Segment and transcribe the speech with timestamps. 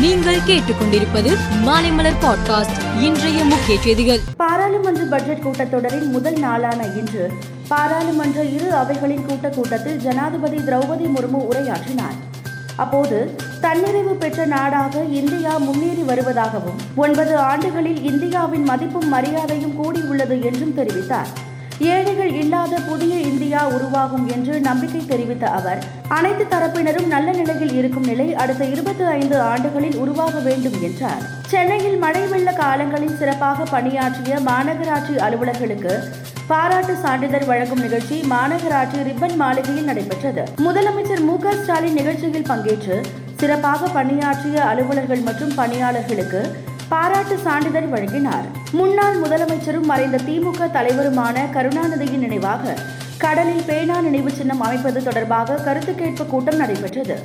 [0.00, 4.20] நீங்கள் கேட்டுக்கொண்டிருப்பது மாலைமலர் பாட்காஸ்ட் இன்றைய முக்கிய செய்திகள்.
[4.36, 7.32] பாராளுமன்ற பட்ஜெட் கூட்டத்தொடரின் முதல் நாளான இன்று
[7.68, 12.16] பாராளுமன்ற இரு அவைகளின் கூட்ட கூட்டத்தில் ஜனாதிபதி திரௌபதி முர்மு உரையாற்றினார்.
[12.76, 21.30] அப்போது தன்னிறைவு பெற்ற நாடாக இந்தியா முன்னேறி வருவதாகவும் ஒன்பது ஆண்டுகளில் இந்தியாவின் மதிப்பும் மரியாதையும் கூடியுள்ளது என்றும் தெரிவித்தார்.
[21.80, 28.34] ஏழைகள் இல்லாத புதிய இந்தியா உருவாகும் என்று நம்பிக்கை தெரிவித்த அவர் அனைத்து தரப்பினரும் நல்ல நிலையில் இருக்கும் நிலை
[28.34, 31.22] அடுத்த இருபத்தி ஐந்து ஆண்டுகளில் உருவாக வேண்டும் என்றார்.
[31.46, 35.94] சென்னையில் மழை வெள்ள காலங்களில் சிறப்பாக பணியாற்றிய மாநகராட்சி அலுவலர்களுக்கு
[36.46, 40.44] பாராட்டு சான்றிதழ் வழங்கும் நிகழ்ச்சி மாநகராட்சி ரிப்பன் மாளிகையில் நடைபெற்றது.
[40.56, 43.00] முதலமைச்சர் மு ஸ்டாலின் நிகழ்ச்சியில் பங்கேற்று
[43.36, 48.46] சிறப்பாக பணியாற்றிய அலுவலர்கள் மற்றும் பணியாளர்களுக்கு பாராட்டு சான்றிதழ் வழங்கினார்.
[48.72, 52.74] முன்னாள் முதலமைச்சரும் மறைந்த திமுக தலைவருமான கருணாநிதியின் நினைவாக
[53.18, 57.16] கடலில் பேனா நினைவு சின்னம் அமைப்பது தொடர்பாக கருத்து கேட்பு கூட்டம் நடைபெற்றது.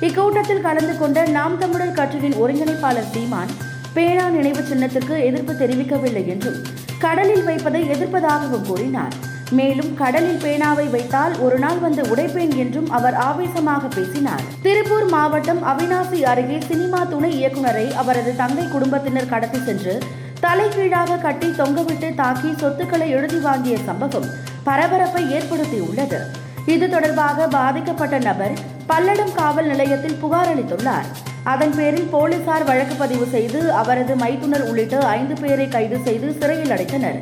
[0.00, 3.52] இக்கூட்டத்தில் கலந்து கொண்ட நாம் தமிழர் கட்சியின் ஒருங்கிணைப்பாளர் சீமான்
[3.94, 6.60] பேனா நினைவு சின்னத்திற்கு எதிர்ப்பு தெரிவிக்கவில்லை என்றும்
[6.98, 9.14] கடலில் வைப்பதை எதிர்ப்பதாகவும் கூறினார்.
[9.50, 14.40] மேலும் கடலில் பேனாவை வைத்தால் ஒரு நாள் வந்து உடைப்பேன் என்றும் அவர் ஆவேசமாக பேசினார்.
[14.62, 20.02] திருப்பூர் மாவட்டம் அவினாசி அருகே சினிமா துணை இயக்குனரை அவரது தந்தை குடும்பத்தினர் கடத்தி சென்று
[20.40, 24.26] தலைகீழாக கட்டி தொங்கவிட்டு தாக்கி சொத்துக்களை எழுதி வாங்கிய சம்பவம்
[24.62, 26.20] பரபரப்பை ஏற்படுத்தியுள்ளது.
[26.66, 28.52] இது தொடர்பாக பாதிக்கப்பட்ட நபர்
[28.88, 31.04] பல்லடம் காவல் நிலையத்தில் புகார் அளித்துள்ளார்.
[31.42, 37.20] அதன் பேரில் போலீசார் வழக்கு பதிவு செய்து அவரது மைத்துனர் உள்ளிட்ட ஐந்து பேரை கைது செய்து சிறையில் அடைத்தனர்.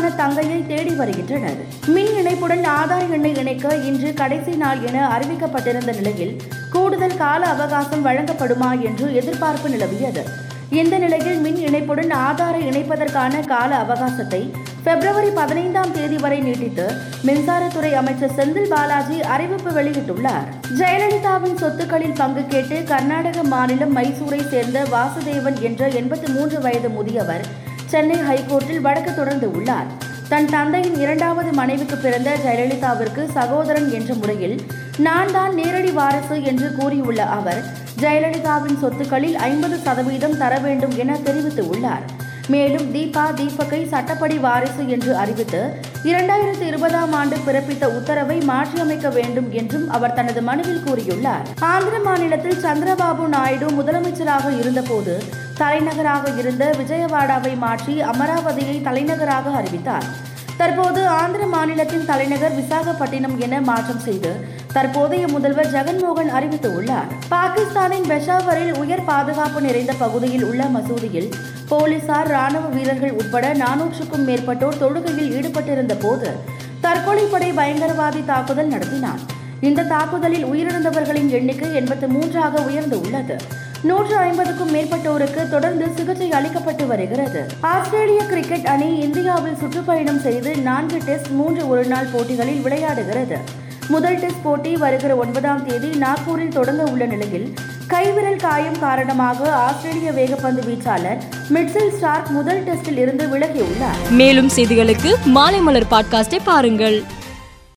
[0.00, 1.60] தலைமறைவான தங்கையை தேடி வருகின்றனர்.
[1.86, 8.70] மின் இணைப்புடன் ஆதார் எண்ணை இணைக்க இன்று கடைசி நாள் என அறிவிக்கப்பட்டிருந்த நிலையில் கூடுதல் கால அவகாசம் வழங்கப்படுமா
[8.80, 10.22] என்று எதிர்பார்ப்பு நிலவியது.
[10.70, 14.42] இந்த நிலையில் மின் இணைப்புடன் ஆதாரை இணைப்பதற்கான கால அவகாசத்தை
[14.84, 16.86] பிப்ரவரி பதினைந்தாம் தேதி வரை நீட்டித்து
[17.26, 20.46] மின்சாரத்துறை அமைச்சர் செந்தில் பாலாஜி அறிவிப்பு வெளியிட்டுள்ளார்.
[20.78, 28.18] ஜெயலலிதாவின் சொத்துக்களில் பங்கு கேட்டு கர்நாடக மாநிலம் மைசூரை சேர்ந்த வாசுதேவன் என்ற எண்பத்தி மூன்று வயது முதியவர் சென்னை
[28.28, 29.88] ஹைகோர்ட்டில் வழக்கு தொடர்ந்து உள்ளார்.
[30.28, 34.56] தன் தந்தையின் இரண்டாவது மனைவிக்கு பிறந்த ஜெயலலிதாவிற்கு சகோதரன் என்ற முறையில்
[34.98, 37.62] நான் தான் நேரடி வாரிசு என்று கூறியுள்ள அவர்
[38.00, 42.04] ஜெயலலிதாவின் சொத்துக்களில் ஐம்பது சதவீதம் தர வேண்டும் என தெரிவித்து உள்ளார்.
[42.48, 45.62] மேலும் தீபா தீபக்கை சட்டப்படி வாரிசு என்று அறிவித்து
[46.04, 51.44] இரண்டாயிரத்தி இருபதாம் ஆண்டு பிறப்பித்த உத்தரவை மாற்றியமைக்க வேண்டும் என்றும் அவர் தனது மனுவில் கூறியுள்ளார்.
[51.60, 55.22] ஆந்திர மாநிலத்தில் சந்திரபாபு நாயுடு முதலமைச்சராக இருந்தபோது
[55.56, 60.28] தலைநகராக இருந்த விஜயவாடாவை மாற்றி அமராவதியை தலைநகராக அறிவித்தார்.
[60.60, 64.30] தற்போது ஆந்திர மாநிலத்தின் தலைநகர் விசாகப்பட்டினம் என மாற்றம் செய்து
[64.72, 67.08] தற்போதைய முதல்வர் ஜெகன்மோகன் அறிவித்துள்ளார்.
[67.28, 71.30] பாகிஸ்தானின் பெஷாவரில் உயர் பாதுகாப்பு நிறைந்த பகுதியில் உள்ள மசூதியில்
[71.68, 76.30] போலீசார் ராணுவ வீரர்கள் உட்பட நானூற்றுக்கும் மேற்பட்டோர் தொழுகையில் ஈடுபட்டிருந்த போது
[76.82, 79.24] தற்கொலைப்படை பயங்கரவாதி தாக்குதல் நடத்தினார்.
[79.60, 83.38] இந்த தாக்குதலில் உயிரிழந்தவர்களின் எண்ணிக்கை எண்பத்தி மூன்றாக உயர்ந்து உள்ளது.
[83.82, 87.46] நூற்று ஐம்பதுக்கும் மேற்பட்டோருக்கு தொடர்ந்து சிகிச்சை அளிக்கப்பட்டு வருகிறது.
[87.60, 93.36] ஆஸ்திரேலிய கிரிக்கெட் அணி இந்தியாவில் சுற்றுப்பயணம் செய்து நான்கு டெஸ்ட் மூன்று ஒருநாள் போட்டிகளில் விளையாடுகிறது.
[93.88, 97.54] முதல் டெஸ்ட் போட்டி வருகிற ஒன்பதாம் தேதி நாக்பூரில் தொடங்க உள்ள நிலையில்
[97.86, 101.18] கைவிரல் காயம் காரணமாக ஆஸ்திரேலிய வேகப்பந்து வீச்சாளர்
[101.52, 104.10] மிட்சல் ஸ்டார்க் முதல் டெஸ்டில் இருந்து விலகியுள்ளார்.
[104.10, 107.04] மேலும் செய்திகளுக்கு மாலைமலர் பாட்காஸ்டை பாருங்கள்.